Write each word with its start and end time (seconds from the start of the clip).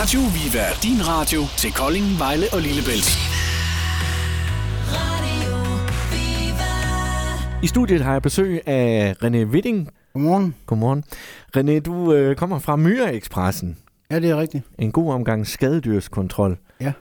Radio 0.00 0.20
Viva. 0.20 0.64
Din 0.82 1.00
radio 1.12 1.40
til 1.56 1.72
Kolding, 1.72 2.04
Vejle 2.18 2.46
og 2.52 2.60
Lillebælt. 2.60 3.10
I 7.62 7.66
studiet 7.66 8.00
har 8.00 8.12
jeg 8.12 8.22
besøg 8.22 8.68
af 8.68 9.14
René 9.22 9.44
Witting. 9.52 9.88
Godmorgen. 10.12 10.54
Godmorgen. 10.66 11.04
René, 11.56 11.80
du 11.80 12.12
øh, 12.12 12.36
kommer 12.36 12.58
fra 12.58 12.76
Myre 12.76 13.14
Expressen. 13.14 13.78
Ja, 14.10 14.20
det 14.20 14.30
er 14.30 14.36
rigtigt. 14.40 14.64
En 14.78 14.92
god 14.92 15.12
omgang 15.12 15.46
skadedyrskontrol. 15.46 16.58
Ja. 16.80 16.92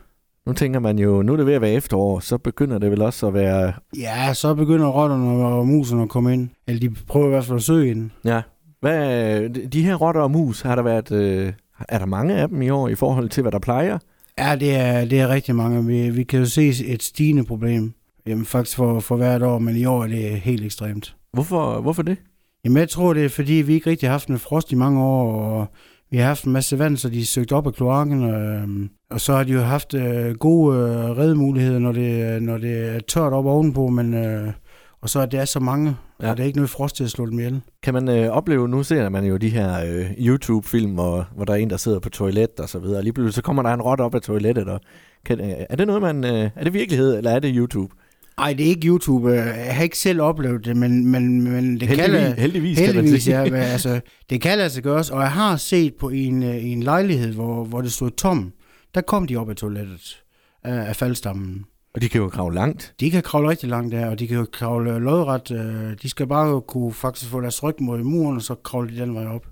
Nu 0.45 0.54
tænker 0.54 0.79
man 0.79 1.00
jo, 1.00 1.21
nu 1.21 1.34
er 1.34 1.38
det 1.38 1.45
ved 1.45 1.54
at 1.54 1.61
være 1.61 1.71
efterår, 1.71 2.20
så 2.20 2.38
begynder 2.38 2.77
det 2.77 2.91
vel 2.91 3.02
også 3.02 3.27
at 3.27 3.34
være... 3.34 3.73
Ja, 3.98 4.34
så 4.34 4.55
begynder 4.55 4.88
rotterne 4.88 5.45
og 5.45 5.68
muserne 5.68 6.04
at 6.04 6.09
komme 6.09 6.34
ind. 6.34 6.50
Eller 6.68 6.79
de 6.89 6.95
prøver 7.07 7.25
i 7.25 7.29
hvert 7.29 7.45
fald 7.45 7.57
at 7.57 7.64
søge 7.64 7.91
ind. 7.91 8.09
Ja. 8.25 8.41
Hvad, 8.82 9.50
de 9.70 9.86
her 9.86 9.95
rotter 9.95 10.21
og 10.21 10.32
mus, 10.32 10.61
har 10.61 10.75
der 10.75 10.84
været... 10.84 11.11
Øh, 11.11 11.54
er 11.89 12.00
der 12.00 12.05
mange 12.05 12.36
af 12.36 12.50
dem 12.50 12.62
i 12.62 12.70
år 12.70 12.88
i 12.88 12.96
forhold 12.96 13.30
til, 13.30 13.41
hvad 13.41 13.52
der 13.52 13.60
plejer? 13.60 13.98
Ja, 14.39 14.56
det 14.56 14.75
er, 14.75 15.06
det 15.06 15.20
er 15.20 15.28
rigtig 15.29 15.56
mange. 15.56 15.86
Vi, 15.86 16.10
vi 16.10 16.24
kan 16.24 16.39
jo 16.39 16.46
se 16.46 16.86
et 16.86 17.04
stigende 17.04 17.43
problem. 17.43 17.93
Jamen 18.28 18.46
faktisk 18.46 18.78
for, 18.78 19.00
for 19.00 19.15
hvert 19.15 19.42
år, 19.43 19.60
men 19.60 19.75
i 19.75 19.86
år 19.86 20.04
er 20.04 20.07
det 20.07 20.32
helt 20.32 20.65
ekstremt. 20.65 21.15
Hvorfor, 21.34 21.82
hvorfor 21.82 22.01
det? 22.01 22.18
Jamen 22.65 22.78
jeg 22.78 22.89
tror, 22.89 23.14
det 23.14 23.25
er 23.25 23.29
fordi, 23.29 23.54
vi 23.54 23.74
ikke 23.74 23.89
rigtig 23.89 24.10
har 24.10 24.14
haft 24.14 24.28
en 24.28 24.39
frost 24.39 24.71
i 24.71 24.75
mange 24.75 25.04
år, 25.04 25.42
og 25.42 25.68
vi 26.11 26.18
har 26.18 26.25
haft 26.25 26.43
en 26.43 26.51
masse 26.51 26.79
vand, 26.79 26.98
så 26.98 27.10
de 27.10 27.21
er 27.21 27.25
søgt 27.25 27.51
op 27.51 27.68
af 27.68 27.74
kloakken, 27.74 28.23
og, 28.23 28.64
og 29.09 29.21
så 29.21 29.36
har 29.36 29.43
de 29.43 29.54
jo 29.54 29.62
haft 29.62 29.93
øh, 29.93 30.36
gode 30.36 30.78
øh, 30.78 31.18
reddemuligheder, 31.18 31.79
når 31.79 31.92
det, 31.92 32.44
når 32.44 32.58
det 32.58 32.95
er 32.95 33.00
tørt 33.00 33.34
op 33.34 33.45
ovenpå, 33.45 33.88
men, 33.88 34.14
øh, 34.14 34.53
og 35.02 35.09
så 35.09 35.19
er 35.19 35.25
det 35.25 35.39
er 35.39 35.45
så 35.45 35.59
mange, 35.59 35.95
Ja. 36.22 36.30
og 36.31 36.38
det 36.38 36.44
er 36.44 36.47
ikke 36.47 36.58
noget 36.58 36.69
frost 36.69 36.95
til 36.95 37.03
at 37.03 37.09
slå 37.09 37.25
dem 37.25 37.39
ihjel. 37.39 37.61
Kan 37.83 37.94
man 37.94 38.08
øh, 38.09 38.30
opleve, 38.30 38.67
nu 38.67 38.83
ser 38.83 39.09
man 39.09 39.25
jo 39.25 39.38
de 39.38 39.50
her 39.50 39.86
øh, 39.86 40.06
YouTube-film, 40.20 40.94
hvor, 40.94 41.28
hvor 41.36 41.45
der 41.45 41.53
er 41.53 41.58
en, 41.58 41.70
der 41.70 41.78
sidder 41.78 42.00
på 42.00 42.09
toilet 42.09 42.59
og 42.59 42.70
så 42.70 42.80
videre. 42.80 43.03
Lige 43.03 43.14
pludselig 43.14 43.33
så 43.33 43.42
kommer 43.42 43.64
der 43.64 43.73
en 43.73 43.81
rot 43.81 44.00
op 44.00 44.16
af 44.16 44.22
toilettet. 44.22 44.67
Og 44.67 44.81
kan, 45.25 45.39
øh, 45.39 45.56
er 45.70 45.75
det 45.75 45.88
noget, 45.88 46.02
man... 46.02 46.23
Øh, 46.25 46.50
er 46.56 46.64
det 46.64 46.73
virkelighed, 46.73 47.18
eller 47.18 47.31
er 47.31 47.40
det 47.40 47.53
YouTube? 47.56 47.94
Nej, 48.40 48.53
det 48.53 48.66
er 48.66 48.70
ikke 48.70 48.88
YouTube. 48.88 49.30
Jeg 49.31 49.75
har 49.75 49.84
ikke 49.84 49.98
selv 49.98 50.22
oplevet 50.22 50.66
det, 50.66 50.78
men, 50.78 51.06
men, 51.12 51.42
men 51.42 51.80
det 51.80 51.88
kan 51.88 51.98
heldigvis, 52.00 52.40
heldigvis, 52.40 52.78
kan 52.78 52.88
man 52.88 52.95
heldigvis 52.95 53.23
sige. 53.23 53.38
ja, 53.38 53.44
men, 53.44 53.53
altså, 53.53 54.00
det 54.30 54.42
kan 54.42 54.70
sig 54.70 54.84
gøres, 54.84 55.09
og 55.09 55.22
jeg 55.22 55.31
har 55.31 55.58
set 55.58 55.94
på 56.00 56.09
en, 56.09 56.44
øh, 56.44 56.66
en 56.66 56.84
lejlighed, 56.84 57.34
hvor, 57.34 57.64
hvor 57.64 57.81
det 57.81 57.92
stod 57.92 58.09
tom, 58.09 58.53
der 58.95 59.02
kom 59.02 59.28
de 59.28 59.36
op 59.36 59.50
af 59.50 59.56
toilettet 59.56 60.23
af, 60.64 60.90
af 60.90 60.95
faldstammen. 60.95 61.66
Og 61.98 62.02
de 62.02 62.09
kan 62.09 62.22
jo 62.22 62.30
kravle 62.30 62.56
langt. 62.56 62.94
De 63.00 63.12
kan 63.12 63.23
kravle 63.23 63.50
rigtig 63.50 63.70
langt 63.70 63.92
der, 63.92 64.09
og 64.09 64.20
de 64.20 64.28
kan 64.28 64.38
jo 64.38 64.45
kravle 64.52 65.00
lodret. 65.00 65.52
øh, 65.52 65.98
De 66.02 66.09
skal 66.09 66.28
bare 66.28 66.62
kunne 66.62 66.94
faktisk 66.94 67.31
få 67.31 67.42
deres 67.42 67.64
ryg 67.64 67.76
mod 67.80 68.03
muren, 68.03 68.36
og 68.36 68.42
så 68.42 68.56
kravle 68.56 68.95
de 68.95 69.02
den 69.02 69.16
vej 69.16 69.26
op. 69.26 69.45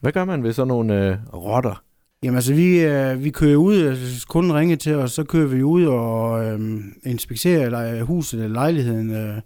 Hvad 0.00 0.12
gør 0.12 0.24
man 0.24 0.42
ved 0.42 0.52
sådan 0.52 0.68
nogle 0.68 1.06
øh, 1.08 1.16
rotter? 1.34 1.82
Jamen 2.22 2.36
altså, 2.36 2.54
vi, 2.54 2.80
øh, 2.80 3.24
vi 3.24 3.30
kører 3.30 3.56
ud, 3.56 3.86
altså, 3.86 4.26
kunden 4.26 4.54
ringer 4.54 4.76
til 4.76 4.94
os, 4.94 5.12
så 5.12 5.24
kører 5.24 5.46
vi 5.46 5.62
ud 5.62 5.84
og 5.84 6.44
øh, 6.44 6.80
inspekterer 7.04 7.66
eller, 7.66 8.02
huset 8.02 8.44
eller 8.44 8.54
lejligheden, 8.54 9.10
øh, 9.10 9.40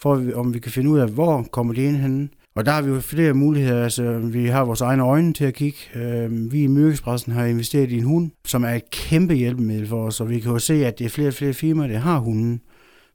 for 0.00 0.22
om 0.34 0.54
vi 0.54 0.58
kan 0.58 0.72
finde 0.72 0.90
ud 0.90 0.98
af, 0.98 1.08
hvor 1.08 1.46
kommer 1.52 1.74
de 1.74 1.84
ind 1.84 1.96
henne. 1.96 2.28
Og 2.54 2.66
der 2.66 2.72
har 2.72 2.82
vi 2.82 2.90
jo 2.90 3.00
flere 3.00 3.34
muligheder. 3.34 3.82
Altså, 3.82 4.18
vi 4.18 4.46
har 4.46 4.64
vores 4.64 4.80
egne 4.80 5.02
øjne 5.02 5.32
til 5.32 5.44
at 5.44 5.54
kigge. 5.54 5.78
Øh, 5.94 6.52
vi 6.52 6.62
i 6.62 6.66
Myrkespressen 6.66 7.32
har 7.32 7.44
investeret 7.44 7.90
i 7.90 7.98
en 7.98 8.04
hund, 8.04 8.30
som 8.44 8.64
er 8.64 8.68
et 8.68 8.90
kæmpe 8.90 9.34
hjælpemiddel 9.34 9.88
for 9.88 10.06
os, 10.06 10.20
og 10.20 10.30
vi 10.30 10.40
kan 10.40 10.52
jo 10.52 10.58
se, 10.58 10.86
at 10.86 10.98
det 10.98 11.04
er 11.04 11.08
flere 11.08 11.28
og 11.28 11.34
flere 11.34 11.52
firmaer, 11.52 11.88
der 11.88 11.98
har 11.98 12.18
hunden. 12.18 12.60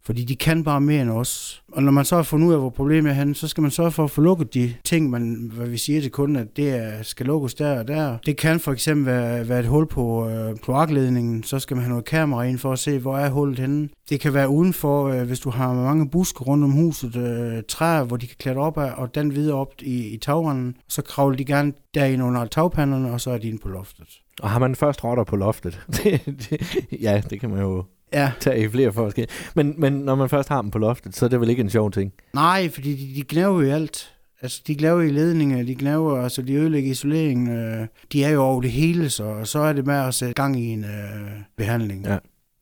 Fordi 0.07 0.23
de 0.23 0.35
kan 0.35 0.63
bare 0.63 0.81
mere 0.81 1.01
end 1.01 1.09
os. 1.09 1.63
Og 1.71 1.83
når 1.83 1.91
man 1.91 2.05
så 2.05 2.15
har 2.15 2.23
fundet 2.23 2.47
ud 2.47 2.53
af, 2.53 2.59
hvor 2.59 2.69
problemet 2.69 3.09
er 3.09 3.13
henne, 3.13 3.35
så 3.35 3.47
skal 3.47 3.61
man 3.61 3.71
sørge 3.71 3.91
for 3.91 4.03
at 4.03 4.11
få 4.11 4.21
lukket 4.21 4.53
de 4.53 4.73
ting, 4.83 5.09
man, 5.09 5.51
hvad 5.53 5.67
vi 5.67 5.77
siger 5.77 6.01
til 6.01 6.11
kunden, 6.11 6.37
at 6.37 6.57
det 6.57 6.69
er, 6.69 7.03
skal 7.03 7.25
lukkes 7.25 7.53
der 7.53 7.79
og 7.79 7.87
der. 7.87 8.17
Det 8.25 8.37
kan 8.37 8.59
for 8.59 8.71
eksempel 8.71 9.05
være, 9.05 9.49
være 9.49 9.59
et 9.59 9.65
hul 9.65 9.87
på 9.87 10.29
øh, 10.29 10.57
kloakledningen, 10.57 11.43
så 11.43 11.59
skal 11.59 11.75
man 11.75 11.83
have 11.83 11.89
noget 11.89 12.05
kamera 12.05 12.43
ind 12.43 12.57
for 12.57 12.71
at 12.71 12.79
se, 12.79 12.99
hvor 12.99 13.17
er 13.17 13.29
hullet 13.29 13.59
henne. 13.59 13.89
Det 14.09 14.19
kan 14.19 14.33
være 14.33 14.49
udenfor, 14.49 15.07
øh, 15.07 15.27
hvis 15.27 15.39
du 15.39 15.49
har 15.49 15.73
mange 15.73 16.09
buske 16.09 16.43
rundt 16.43 16.63
om 16.63 16.71
huset, 16.71 17.15
øh, 17.15 17.63
træer, 17.69 18.03
hvor 18.03 18.17
de 18.17 18.27
kan 18.27 18.35
klatre 18.39 18.61
op 18.61 18.77
af, 18.77 18.91
og 18.97 19.15
den 19.15 19.35
videre 19.35 19.55
op 19.55 19.73
i, 19.81 20.07
i 20.07 20.17
tagrenden. 20.17 20.75
Så 20.89 21.01
kravler 21.01 21.37
de 21.37 21.45
gerne 21.45 21.73
derind 21.93 22.23
under 22.23 22.45
tagpanderne, 22.45 23.11
og 23.11 23.21
så 23.21 23.31
er 23.31 23.37
de 23.37 23.47
inde 23.47 23.59
på 23.59 23.69
loftet. 23.69 24.21
Og 24.41 24.49
har 24.49 24.59
man 24.59 24.75
først 24.75 25.03
rotter 25.03 25.23
på 25.23 25.35
loftet? 25.35 25.79
det, 26.03 26.25
det, 26.25 26.85
ja, 27.01 27.21
det 27.29 27.39
kan 27.39 27.49
man 27.49 27.59
jo 27.59 27.83
Ja, 28.13 28.31
tage 28.39 28.63
i 28.63 28.69
flere 28.69 28.93
forskellige. 28.93 29.33
Men, 29.55 29.73
men 29.77 29.93
når 29.93 30.15
man 30.15 30.29
først 30.29 30.49
har 30.49 30.61
dem 30.61 30.71
på 30.71 30.79
loftet, 30.79 31.15
så 31.15 31.25
er 31.25 31.29
det 31.29 31.41
vel 31.41 31.49
ikke 31.49 31.61
en 31.61 31.69
sjov 31.69 31.91
ting? 31.91 32.13
Nej, 32.33 32.69
fordi 32.69 32.95
de, 32.95 33.15
de 33.15 33.23
gnaver 33.29 33.61
jo 33.61 33.67
i 33.67 33.69
alt. 33.69 34.13
Altså, 34.41 34.61
de 34.67 34.75
gnaver 34.75 35.01
i 35.01 35.09
ledninger, 35.09 35.63
de 35.63 35.75
gnaver, 35.75 36.21
altså 36.21 36.41
de 36.41 36.53
ødelægger 36.53 36.91
isoleringen. 36.91 37.49
Øh, 37.49 37.87
de 38.11 38.23
er 38.23 38.29
jo 38.29 38.41
over 38.41 38.61
det 38.61 38.71
hele, 38.71 39.09
så, 39.09 39.41
så 39.43 39.59
er 39.59 39.73
det 39.73 39.85
med 39.85 39.95
at 39.95 40.13
sætte 40.13 40.33
gang 40.33 40.59
i 40.59 40.65
en 40.65 40.83
øh, 40.83 41.31
behandling. 41.57 42.05
Ja. 42.05 42.17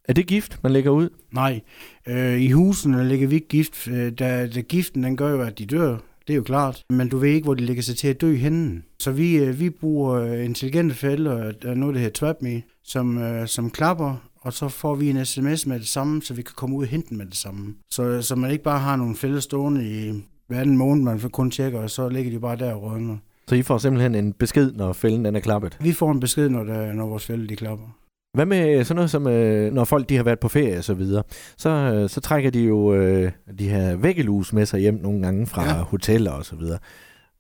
Er 0.08 0.14
det 0.14 0.28
gift, 0.28 0.60
man 0.64 0.72
lægger 0.72 0.92
ud? 0.92 1.10
Nej, 1.32 1.62
øh, 2.08 2.42
i 2.42 2.52
husene 2.52 3.08
ligger 3.08 3.28
vi 3.28 3.36
ikke 3.36 3.48
gift. 3.48 3.88
Øh, 3.88 4.12
da, 4.12 4.48
da 4.48 4.62
giften, 4.62 5.04
den 5.04 5.18
gør 5.18 5.30
jo, 5.30 5.42
at 5.42 5.60
de 5.60 5.66
dør. 5.66 5.98
Det 6.28 6.34
er 6.34 6.38
jo 6.38 6.44
klart. 6.44 6.84
Men 6.90 7.10
du 7.10 7.18
ved 7.18 7.30
ikke, 7.30 7.44
hvor 7.44 7.54
de 7.54 7.66
lægger 7.66 7.84
sig 7.84 7.98
til 7.98 8.08
at 8.08 8.22
dø 8.22 8.36
henne. 8.36 8.82
Så 9.00 9.12
vi, 9.12 9.36
øh, 9.36 9.60
vi 9.60 9.70
bruger 9.70 10.14
øh, 10.14 10.46
intelligente 10.46 10.96
fælder, 10.96 11.52
der 11.52 11.72
er 11.72 11.76
noget, 11.76 11.96
der 11.96 12.02
hedder 12.02 12.14
TrapMe, 12.14 12.62
som, 12.84 13.18
øh, 13.18 13.48
som 13.48 13.70
klapper, 13.70 14.30
og 14.46 14.54
så 14.54 14.68
får 14.70 14.96
vi 14.96 15.10
en 15.10 15.26
sms 15.26 15.66
med 15.66 15.80
det 15.80 15.88
samme, 15.88 16.22
så 16.22 16.34
vi 16.34 16.42
kan 16.42 16.54
komme 16.56 16.76
ud 16.76 16.84
og 16.84 16.90
hente 16.90 17.10
den 17.10 17.18
med 17.18 17.26
det 17.26 17.38
samme. 17.38 17.76
Så, 17.90 18.22
så 18.22 18.36
man 18.36 18.52
ikke 18.52 18.64
bare 18.64 18.80
har 18.80 18.96
nogle 18.96 19.16
fælder 19.16 19.40
stående 19.40 19.90
i 19.90 20.24
hver 20.48 20.60
anden 20.60 20.78
måned, 20.78 21.04
man 21.04 21.20
kun 21.20 21.52
tjekker, 21.52 21.80
og 21.80 21.90
så 21.90 22.10
ligger 22.10 22.32
de 22.32 22.40
bare 22.40 22.56
der 22.56 22.74
og 22.74 22.84
rådner. 22.84 23.18
Så 23.48 23.56
I 23.56 23.62
får 23.62 23.78
simpelthen 23.78 24.16
en 24.16 24.34
besked, 24.34 24.72
når 24.72 24.94
fælden 24.94 25.26
den 25.26 25.36
er 25.36 25.40
klappet. 25.40 25.78
Vi 25.82 25.92
får 25.92 26.12
en 26.12 26.20
besked, 26.20 26.50
når, 26.50 26.64
der, 26.64 26.94
når 26.94 27.08
vores 27.08 27.26
fælde 27.26 27.48
de 27.48 27.56
klapper. 27.56 27.86
Hvad 28.34 28.46
med 28.46 28.84
sådan 28.84 28.96
noget 28.96 29.12
som, 29.12 29.28
øh, 29.28 29.74
når 29.74 29.84
folk 29.84 30.10
de 30.10 30.16
har 30.16 30.24
været 30.24 30.40
på 30.40 30.48
ferie 30.48 30.78
og 30.78 30.84
så 30.84 30.94
videre, 30.94 31.24
så, 31.58 31.70
øh, 31.70 32.10
så 32.10 32.22
trækker 32.22 32.52
de 32.52 32.60
jo 32.60 32.94
øh, 32.94 33.32
de 33.60 33.70
her 33.70 33.96
væggelus 33.96 34.54
med 34.54 34.66
sig 34.66 34.80
hjem 34.80 35.00
nogle 35.02 35.22
gange 35.22 35.48
fra. 35.48 35.64
Ja. 35.66 35.74
hoteller 35.74 36.32
og 36.32 36.46
så 36.46 36.56
videre. 36.56 36.80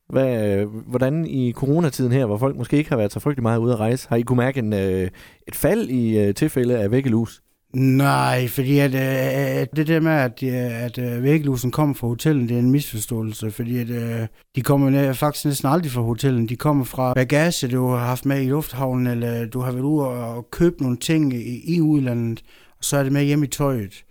Hvad, 0.09 0.65
hvordan 0.65 1.25
i 1.25 1.51
coronatiden 1.51 2.11
her, 2.11 2.25
hvor 2.25 2.37
folk 2.37 2.57
måske 2.57 2.77
ikke 2.77 2.89
har 2.89 2.97
været 2.97 3.11
så 3.11 3.19
frygtelig 3.19 3.43
meget 3.43 3.57
ude 3.59 3.73
at 3.73 3.79
rejse, 3.79 4.09
har 4.09 4.15
I 4.15 4.21
kunne 4.21 4.37
mærke 4.37 4.59
en, 4.59 4.73
øh, 4.73 5.09
et 5.47 5.55
fald 5.55 5.89
i 5.89 6.19
øh, 6.19 6.33
tilfælde 6.33 6.77
af 6.77 6.91
væggelus? 6.91 7.41
Nej, 7.73 8.47
fordi 8.47 8.79
at, 8.79 8.93
øh, 8.95 9.67
det 9.75 9.87
der 9.87 9.99
med, 9.99 10.11
at, 10.11 10.43
øh, 10.43 10.83
at 10.83 10.97
øh, 10.97 11.23
væggelusen 11.23 11.71
kommer 11.71 11.95
fra 11.95 12.07
hotellet, 12.07 12.49
det 12.49 12.55
er 12.55 12.59
en 12.59 12.71
misforståelse, 12.71 13.51
fordi 13.51 13.77
at, 13.79 13.89
øh, 13.89 14.27
de 14.55 14.61
kommer 14.61 15.13
faktisk 15.13 15.45
næsten 15.45 15.69
aldrig 15.69 15.91
fra 15.91 16.01
hotellet. 16.01 16.49
De 16.49 16.55
kommer 16.55 16.85
fra 16.85 17.13
bagage, 17.13 17.67
du 17.67 17.87
har 17.89 17.97
haft 17.97 18.25
med 18.25 18.41
i 18.41 18.47
lufthavnen, 18.49 19.07
eller 19.07 19.45
du 19.45 19.59
har 19.59 19.71
været 19.71 19.83
ude 19.83 20.07
og 20.07 20.47
købt 20.51 20.81
nogle 20.81 20.97
ting 20.97 21.33
i, 21.33 21.75
i 21.75 21.81
udlandet, 21.81 22.43
og 22.77 22.83
så 22.83 22.97
er 22.97 23.03
det 23.03 23.11
med 23.11 23.23
hjem 23.23 23.43
i 23.43 23.47
tøjet. 23.47 24.03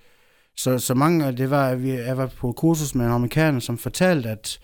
Så, 0.56 0.78
så 0.78 0.94
mange, 0.94 1.32
det 1.32 1.50
var, 1.50 1.68
at 1.68 1.82
vi- 1.82 1.90
jeg 1.90 2.16
var 2.16 2.26
på 2.26 2.52
kursus 2.52 2.94
med 2.94 3.04
en 3.06 3.12
amerikaner, 3.12 3.60
som 3.60 3.78
fortalte, 3.78 4.28
at 4.28 4.58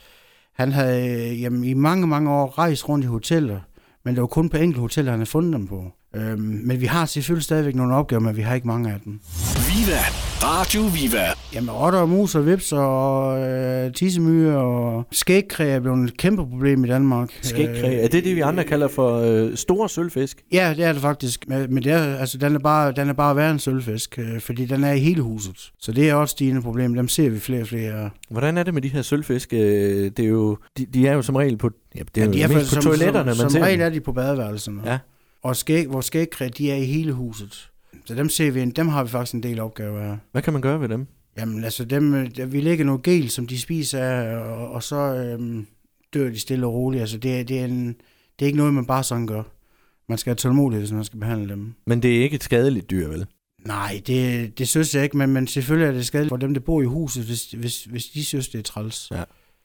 han 0.60 0.72
havde 0.72 1.30
øh, 1.30 1.42
jamen, 1.42 1.64
i 1.64 1.74
mange, 1.74 2.06
mange 2.06 2.30
år 2.30 2.58
rejst 2.58 2.88
rundt 2.88 3.04
i 3.04 3.08
hoteller, 3.08 3.60
men 4.04 4.14
det 4.14 4.20
var 4.20 4.26
kun 4.26 4.48
på 4.48 4.56
enkelte 4.56 4.80
hoteller, 4.80 5.12
han 5.12 5.20
havde 5.20 5.30
fundet 5.30 5.52
dem 5.52 5.66
på. 5.66 5.92
Øhm, 6.16 6.60
men 6.64 6.80
vi 6.80 6.86
har 6.86 7.06
selvfølgelig 7.06 7.44
stadigvæk 7.44 7.74
nogle 7.74 7.94
opgaver, 7.94 8.20
men 8.20 8.36
vi 8.36 8.42
har 8.42 8.54
ikke 8.54 8.66
mange 8.66 8.92
af 8.92 9.00
dem. 9.04 9.12
Viva. 9.56 9.98
Radio 10.42 10.80
Viva. 10.82 11.22
Jamen, 11.54 11.70
rotter 11.70 11.98
og 11.98 12.08
mus 12.08 12.34
og 12.34 12.46
vips 12.46 12.72
og 12.72 13.40
øh, 13.48 13.92
tissemyre 13.92 14.56
og 14.58 15.04
skægkræ 15.12 15.70
er 15.70 15.80
blevet 15.80 16.04
et 16.08 16.16
kæmpe 16.16 16.46
problem 16.46 16.84
i 16.84 16.88
Danmark. 16.88 17.30
Skægkræ, 17.42 18.04
er 18.04 18.08
det 18.08 18.24
det, 18.24 18.36
vi 18.36 18.40
andre 18.40 18.64
kalder 18.64 18.88
for 18.88 19.18
øh, 19.20 19.56
store 19.56 19.88
sølvfisk? 19.88 20.42
Ja, 20.52 20.74
det 20.76 20.84
er 20.84 20.92
det 20.92 21.02
faktisk. 21.02 21.44
Men 21.48 21.74
men 21.74 21.82
det 21.82 21.92
er, 21.92 22.16
altså, 22.16 22.38
den, 22.38 22.54
er 22.54 22.58
bare, 22.58 22.92
den 22.92 23.08
er 23.08 23.12
bare 23.12 23.36
værre 23.36 23.50
end 23.50 23.58
sølvfisk, 23.58 24.18
øh, 24.18 24.40
fordi 24.40 24.64
den 24.66 24.84
er 24.84 24.92
i 24.92 24.98
hele 24.98 25.22
huset. 25.22 25.70
Så 25.80 25.92
det 25.92 26.10
er 26.10 26.14
også 26.14 26.32
et 26.32 26.36
stigende 26.36 26.62
problem. 26.62 26.94
Dem 26.94 27.08
ser 27.08 27.30
vi 27.30 27.38
flere 27.40 27.60
og 27.60 27.66
flere. 27.68 28.10
Hvordan 28.30 28.58
er 28.58 28.62
det 28.62 28.74
med 28.74 28.82
de 28.82 28.88
her 28.88 29.02
sølvfisk? 29.02 29.52
Øh, 29.52 29.58
Det 30.16 30.18
er 30.18 30.28
jo, 30.28 30.58
de, 30.78 30.86
de 30.94 31.06
er 31.08 31.12
jo 31.12 31.22
som 31.22 31.36
regel 31.36 31.56
på, 31.56 31.70
ja, 31.94 32.00
det 32.14 32.20
er 32.22 32.26
Ja, 32.26 32.26
jo 32.26 32.32
de 32.32 32.42
er 32.42 32.48
mest 32.48 32.54
faktisk 32.58 32.74
på 32.76 32.82
som- 32.82 32.90
toiletterne, 32.92 33.34
som, 33.34 33.44
man 33.44 33.50
som 33.50 33.50
ser 33.50 33.64
regel 33.66 33.78
dem. 33.78 33.86
er 33.86 33.90
de 33.90 34.00
på 34.00 34.12
badeværelserne. 34.12 34.80
Ja. 34.84 34.98
Og 35.42 35.56
skæg, 35.56 35.92
vores 35.92 36.06
skægkræ, 36.06 36.48
de 36.58 36.70
er 36.70 36.76
i 36.76 36.84
hele 36.84 37.12
huset. 37.12 37.70
Så 38.04 38.14
dem 38.14 38.28
ser 38.28 38.50
vi, 38.50 38.64
dem 38.70 38.88
har 38.88 39.04
vi 39.04 39.10
faktisk 39.10 39.34
en 39.34 39.42
del 39.42 39.60
opgaver 39.60 40.00
af. 40.00 40.16
Hvad 40.32 40.42
kan 40.42 40.52
man 40.52 40.62
gøre 40.62 40.80
ved 40.80 40.88
dem? 40.88 41.06
Jamen 41.38 41.64
altså, 41.64 41.84
dem, 41.84 42.26
vi 42.52 42.60
lægger 42.60 42.84
noget 42.84 43.02
gel, 43.02 43.30
som 43.30 43.46
de 43.46 43.58
spiser 43.60 43.98
af, 44.04 44.36
og, 44.36 44.70
og 44.70 44.82
så 44.82 44.96
øhm, 44.96 45.66
dør 46.14 46.28
de 46.30 46.38
stille 46.40 46.66
og 46.66 46.72
roligt. 46.74 47.00
Altså, 47.00 47.18
det, 47.18 47.40
er- 47.40 47.44
det, 47.44 47.60
er 47.60 47.64
en, 47.64 47.86
det 48.38 48.44
er 48.44 48.46
ikke 48.46 48.58
noget, 48.58 48.74
man 48.74 48.86
bare 48.86 49.04
sådan 49.04 49.26
gør. 49.26 49.42
Man 50.08 50.18
skal 50.18 50.30
have 50.30 50.36
tålmodighed, 50.36 50.80
hvis 50.82 50.92
man 50.92 51.04
skal 51.04 51.18
behandle 51.20 51.48
dem. 51.48 51.74
Men 51.86 52.02
det 52.02 52.16
er 52.18 52.22
ikke 52.22 52.34
et 52.34 52.42
skadeligt 52.44 52.90
dyr, 52.90 53.08
vel? 53.08 53.26
Nej, 53.66 54.02
det, 54.06 54.58
det 54.58 54.68
synes 54.68 54.94
jeg 54.94 55.04
ikke, 55.04 55.16
men, 55.16 55.30
men 55.32 55.46
selvfølgelig 55.46 55.88
er 55.88 55.92
det 55.92 56.06
skadeligt 56.06 56.28
for 56.28 56.36
dem, 56.36 56.54
der 56.54 56.60
bor 56.60 56.82
i 56.82 56.84
huset, 56.84 57.24
hvis, 57.24 57.50
hvis, 57.50 57.84
hvis 57.84 58.06
de 58.06 58.24
synes, 58.24 58.48
det 58.48 58.58
er 58.58 58.62
træls. 58.62 59.08
Ja. 59.10 59.22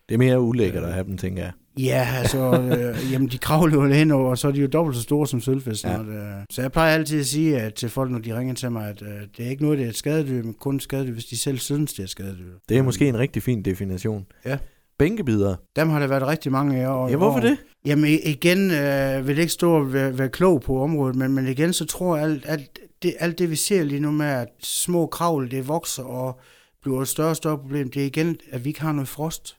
Det 0.10 0.14
er 0.16 0.20
mere 0.20 0.42
ulækkert 0.42 0.84
at 0.84 0.94
have 0.94 1.06
dem, 1.08 1.18
tænker 1.18 1.44
jeg. 1.44 1.52
Ja, 1.80 2.08
altså, 2.18 2.62
øh, 2.62 3.12
jamen, 3.12 3.28
de 3.28 3.38
kravler 3.38 3.76
jo 3.76 3.94
hen 3.94 4.12
over, 4.12 4.30
og 4.30 4.38
så 4.38 4.48
er 4.48 4.52
de 4.52 4.62
jo 4.62 4.68
dobbelt 4.68 4.98
så 4.98 5.04
store 5.04 5.28
som 5.28 5.42
sølvfisk. 5.42 5.84
Ja. 5.84 5.92
Ja. 5.92 6.44
Så 6.50 6.62
jeg 6.62 6.72
plejer 6.72 6.94
altid 6.94 7.20
at 7.20 7.26
sige 7.26 7.62
at 7.62 7.74
til 7.74 7.90
folk, 7.90 8.12
når 8.12 8.20
de 8.20 8.38
ringer 8.40 8.54
til 8.54 8.72
mig, 8.72 8.90
at 8.90 9.02
øh, 9.02 9.08
det 9.38 9.46
er 9.46 9.50
ikke 9.50 9.64
noget, 9.64 9.78
det 9.78 9.86
er 9.86 9.90
et 9.90 9.96
skadedyr, 9.98 10.44
men 10.44 10.54
kun 10.54 10.76
et 10.76 10.82
skadedyr, 10.84 11.14
hvis 11.14 11.26
de 11.26 11.38
selv 11.38 11.58
synes, 11.58 11.94
det 11.94 12.00
er 12.00 12.04
et 12.04 12.10
skadedyr. 12.10 12.54
Det 12.70 12.78
er 12.78 12.82
måske 12.82 13.08
en 13.08 13.20
rigtig 13.20 13.44
fin 13.44 13.62
definition. 13.62 14.26
Ja. 14.46 14.58
bænkebider. 15.00 15.56
Dem 15.76 15.90
har 15.90 16.00
der 16.00 16.08
været 16.08 16.28
rigtig 16.28 16.52
mange 16.52 16.82
af. 16.82 16.88
Og, 16.88 17.10
Ja, 17.10 17.16
hvorfor 17.16 17.40
det? 17.40 17.58
Jamen 17.86 18.20
igen 18.24 18.72
øh, 18.72 19.28
vil 19.28 19.38
ikke 19.38 19.54
stå 19.54 19.72
og 19.72 19.94
være, 19.94 20.18
være 20.18 20.30
klog 20.30 20.62
på 20.62 20.82
området, 20.82 21.16
men, 21.16 21.34
men 21.34 21.48
igen 21.48 21.74
så 21.74 21.86
tror 21.86 22.18
jeg, 22.18 22.26
alt, 22.26 22.46
alt, 22.48 22.80
det, 23.04 23.14
alt 23.20 23.40
det 23.40 23.50
vi 23.50 23.56
ser 23.56 23.84
lige 23.84 24.00
nu 24.00 24.12
med, 24.12 24.26
at 24.26 24.48
små 24.60 25.08
kravl, 25.08 25.52
det 25.52 25.68
vokser 25.68 26.04
og 26.04 26.40
bliver 26.82 27.02
et 27.02 27.08
større 27.08 27.30
og 27.30 27.36
større 27.36 27.58
problem, 27.58 27.92
det 27.92 28.02
er 28.02 28.06
igen, 28.06 28.38
at 28.52 28.64
vi 28.64 28.70
ikke 28.70 28.82
har 28.82 28.92
noget 28.92 29.08
frost. 29.08 29.58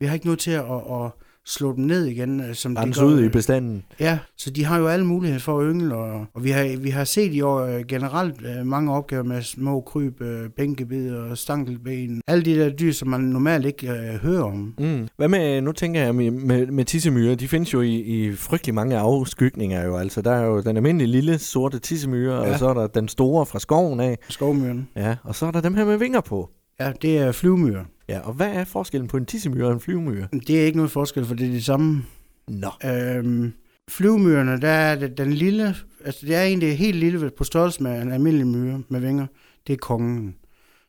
Vi 0.00 0.06
har 0.06 0.14
ikke 0.14 0.26
noget 0.26 0.38
til 0.38 0.50
at, 0.50 0.64
at 0.64 1.10
slå 1.50 1.76
dem 1.76 1.84
ned 1.84 2.04
igen, 2.06 2.40
øh, 2.40 2.54
som 2.54 2.74
de 2.74 2.82
Rense 2.82 3.00
gør. 3.00 3.06
ud 3.06 3.24
i 3.24 3.28
bestanden. 3.28 3.84
Ja, 4.00 4.18
så 4.36 4.50
de 4.50 4.64
har 4.64 4.78
jo 4.78 4.86
alle 4.86 5.06
muligheder 5.06 5.40
for 5.40 5.60
at 5.60 5.66
yngle, 5.70 5.94
og, 5.94 6.26
og 6.34 6.44
vi, 6.44 6.50
har, 6.50 6.78
vi 6.80 6.90
har 6.90 7.04
set 7.04 7.34
i 7.34 7.40
år 7.40 7.60
øh, 7.60 7.84
generelt 7.88 8.34
øh, 8.46 8.66
mange 8.66 8.92
opgaver 8.92 9.22
med 9.22 9.42
små 9.42 9.80
kryb, 9.80 10.20
øh, 10.22 10.50
bænkebid 10.50 11.14
og 11.14 11.38
stankelben. 11.38 12.22
Alle 12.26 12.44
de 12.44 12.54
der 12.58 12.70
dyr, 12.70 12.92
som 12.92 13.08
man 13.08 13.20
normalt 13.20 13.66
ikke 13.66 13.90
øh, 13.90 13.96
hører 14.22 14.42
om. 14.42 14.74
Mm. 14.78 15.08
Hvad 15.16 15.28
med, 15.28 15.60
nu 15.60 15.72
tænker 15.72 16.00
jeg 16.00 16.14
med, 16.14 16.30
med, 16.30 16.66
med 16.66 16.84
tissemyrer, 16.84 17.34
de 17.34 17.48
findes 17.48 17.72
jo 17.74 17.80
i, 17.80 17.94
i 17.94 18.32
frygtelig 18.36 18.74
mange 18.74 18.98
afskygninger 18.98 19.84
jo, 19.84 19.96
altså 19.96 20.22
der 20.22 20.30
er 20.32 20.46
jo 20.46 20.60
den 20.60 20.76
almindelige 20.76 21.08
lille 21.10 21.38
sorte 21.38 21.78
tissemyre. 21.78 22.34
Ja. 22.44 22.52
og 22.52 22.58
så 22.58 22.68
er 22.68 22.74
der 22.74 22.86
den 22.86 23.08
store 23.08 23.46
fra 23.46 23.58
skoven 23.58 24.00
af, 24.00 24.18
Skovmyren. 24.28 24.88
ja, 24.96 25.16
og 25.24 25.34
så 25.34 25.46
er 25.46 25.50
der 25.50 25.60
dem 25.60 25.74
her 25.74 25.84
med 25.84 25.96
vinger 25.96 26.20
på. 26.20 26.50
Ja, 26.80 26.92
det 27.02 27.18
er 27.18 27.32
flyvemyrer. 27.32 27.84
Ja, 28.10 28.20
og 28.20 28.32
hvad 28.32 28.52
er 28.52 28.64
forskellen 28.64 29.08
på 29.08 29.16
en 29.16 29.26
tissemyre 29.26 29.66
og 29.66 29.72
en 29.72 29.80
flyvemyre? 29.80 30.28
Det 30.46 30.60
er 30.60 30.64
ikke 30.64 30.76
noget 30.76 30.90
forskel, 30.90 31.24
for 31.24 31.34
det 31.34 31.46
er 31.46 31.50
det 31.50 31.64
samme. 31.64 32.04
Nå. 32.48 32.70
Øhm, 32.84 33.52
flyvemyrerne, 33.90 34.60
der 34.60 34.68
er 34.68 34.94
det, 34.94 35.18
den 35.18 35.32
lille, 35.32 35.74
altså 36.04 36.26
det 36.26 36.34
er 36.34 36.42
egentlig 36.42 36.78
helt 36.78 36.96
lille 36.96 37.30
på 37.30 37.44
størrelse 37.44 37.82
med 37.82 38.02
en 38.02 38.12
almindelig 38.12 38.46
myre 38.46 38.82
med 38.88 39.00
vinger. 39.00 39.26
Det 39.66 39.72
er 39.72 39.76
kongen. 39.76 40.34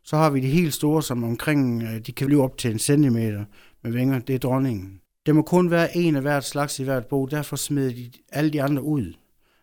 Så 0.04 0.18
har 0.18 0.30
vi 0.30 0.40
de 0.40 0.48
helt 0.48 0.74
store, 0.74 1.04
som 1.04 1.24
omkring, 1.24 1.84
øh, 1.84 2.00
de 2.06 2.12
kan 2.12 2.28
blive 2.28 2.44
op 2.44 2.58
til 2.58 2.72
en 2.72 2.80
centimeter 2.80 3.46
med 3.84 3.92
vinger. 3.92 4.20
Det 4.20 4.36
er 4.36 4.40
dronningen. 4.40 5.00
Det 5.26 5.36
må 5.36 5.42
kun 5.42 5.72
være 5.72 5.98
en 5.98 6.16
af 6.16 6.22
hvert 6.22 6.46
slags 6.46 6.80
i 6.80 6.84
hvert 6.84 7.06
bo, 7.06 7.26
derfor 7.26 7.56
smider 7.56 7.90
de 7.90 8.12
alle 8.32 8.54
de 8.54 8.64
andre 8.64 8.84
ud. 8.84 9.14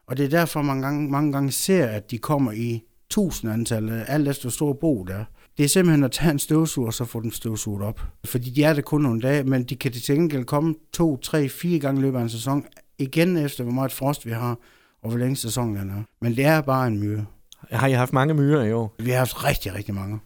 Og 0.06 0.16
det 0.16 0.24
er 0.24 0.30
derfor, 0.30 0.62
man 0.62 0.80
gange, 0.80 1.10
mange 1.10 1.32
gange 1.32 1.50
ser, 1.50 1.86
at 1.86 2.10
de 2.10 2.18
kommer 2.18 2.52
i 2.52 2.82
tusind 3.10 3.52
antal, 3.52 3.88
øh, 3.88 4.14
alt 4.14 4.28
efter 4.28 4.42
hvor 4.42 4.50
stor 4.50 4.72
bo 4.72 5.04
der 5.04 5.14
er. 5.14 5.24
Det 5.58 5.64
er 5.64 5.68
simpelthen 5.68 6.04
at 6.04 6.10
tage 6.10 6.30
en 6.30 6.38
støvsuger, 6.38 6.86
og 6.86 6.94
så 6.94 7.04
få 7.04 7.20
den 7.20 7.32
støvsuget 7.32 7.82
op. 7.82 8.00
Fordi 8.24 8.50
de 8.50 8.64
er 8.64 8.72
der 8.72 8.82
kun 8.82 9.00
nogle 9.00 9.20
dage, 9.20 9.44
men 9.44 9.64
de 9.64 9.76
kan 9.76 9.92
til 9.92 10.02
gengæld 10.02 10.44
komme 10.44 10.74
to, 10.92 11.16
tre, 11.16 11.48
fire 11.48 11.78
gange 11.78 12.00
i 12.00 12.02
løbet 12.02 12.18
af 12.18 12.22
en 12.22 12.28
sæson. 12.28 12.64
Igen 12.98 13.36
efter, 13.36 13.64
hvor 13.64 13.72
meget 13.72 13.92
frost 13.92 14.26
vi 14.26 14.30
har, 14.30 14.58
og 15.02 15.10
hvor 15.10 15.18
længe 15.18 15.36
sæsonen 15.36 15.76
er. 15.76 16.02
Men 16.20 16.36
det 16.36 16.44
er 16.44 16.60
bare 16.60 16.86
en 16.86 16.98
myre. 16.98 17.24
Har 17.70 17.86
I 17.86 17.92
haft 17.92 18.12
mange 18.12 18.34
myrer 18.34 18.64
i 18.64 18.72
år? 18.72 18.94
Vi 18.98 19.10
har 19.10 19.18
haft 19.18 19.44
rigtig, 19.44 19.74
rigtig 19.74 19.94
mange. 19.94 20.18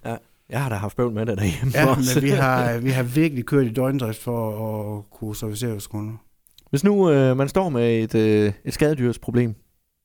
Jeg 0.48 0.62
har 0.62 0.68
da 0.68 0.74
haft 0.74 0.96
bøvl 0.96 1.12
med 1.12 1.26
det 1.26 1.38
derhjemme 1.38 1.72
Ja, 1.74 1.96
men 1.96 2.22
vi 2.22 2.30
har, 2.30 2.78
vi 2.86 2.90
har 2.90 3.02
virkelig 3.02 3.46
kørt 3.46 3.66
i 3.66 3.72
døgndrift 3.72 4.22
for 4.22 4.96
at 4.96 5.10
kunne 5.10 5.36
servicere 5.36 5.70
vores 5.70 5.86
kunder. 5.86 6.14
Hvis 6.70 6.84
nu 6.84 7.10
øh, 7.10 7.36
man 7.36 7.48
står 7.48 7.68
med 7.68 8.02
et, 8.02 8.14
øh, 8.14 8.52
et 8.64 8.74
skadedyrsproblem, 8.74 9.54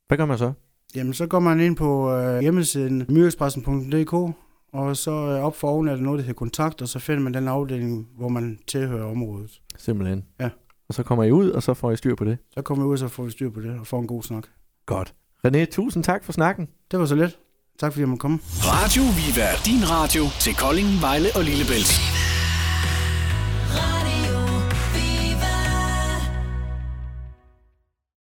hvad 0.07 0.17
gør 0.17 0.25
man 0.25 0.37
så? 0.37 0.51
Jamen, 0.95 1.13
så 1.13 1.27
går 1.27 1.39
man 1.39 1.59
ind 1.59 1.75
på 1.75 2.11
øh, 2.13 2.41
hjemmesiden 2.41 3.05
myrekspressen.dk, 3.09 4.35
og 4.77 4.97
så 4.97 5.11
øh, 5.11 5.43
op 5.43 5.55
for 5.55 5.67
oven 5.67 5.87
er 5.87 5.95
der 5.95 6.01
noget, 6.03 6.17
der 6.17 6.23
hedder 6.23 6.37
kontakt, 6.37 6.81
og 6.81 6.87
så 6.87 6.99
finder 6.99 7.23
man 7.23 7.33
den 7.33 7.47
afdeling, 7.47 8.07
hvor 8.17 8.29
man 8.29 8.59
tilhører 8.67 9.05
området. 9.05 9.61
Simpelthen. 9.77 10.25
Ja. 10.39 10.49
Og 10.89 10.93
så 10.93 11.03
kommer 11.03 11.23
I 11.23 11.31
ud, 11.31 11.49
og 11.49 11.63
så 11.63 11.73
får 11.73 11.91
I 11.91 11.97
styr 11.97 12.15
på 12.15 12.25
det. 12.25 12.37
Så 12.53 12.61
kommer 12.61 12.83
vi 12.83 12.87
ud, 12.87 12.93
og 12.93 12.99
så 12.99 13.07
får 13.07 13.23
vi 13.23 13.31
styr 13.31 13.49
på 13.49 13.61
det, 13.61 13.79
og 13.79 13.87
får 13.87 13.99
en 13.99 14.07
god 14.07 14.23
snak. 14.23 14.43
Godt. 14.85 15.13
René, 15.47 15.65
tusind 15.65 16.03
tak 16.03 16.23
for 16.23 16.31
snakken. 16.31 16.67
Det 16.91 16.99
var 16.99 17.05
så 17.05 17.15
let. 17.15 17.37
Tak 17.79 17.91
fordi 17.91 18.01
jeg 18.01 18.09
måtte 18.09 18.21
komme. 18.21 18.39
Radio 18.43 19.03
Viva. 19.03 19.47
Din 19.65 19.89
radio 19.89 20.23
til 20.39 20.55
Kolding, 20.55 21.01
Vejle 21.01 21.29
og 21.35 21.43
Lillebælt. 21.43 22.06